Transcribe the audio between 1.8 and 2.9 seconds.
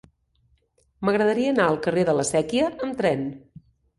carrer de la Sèquia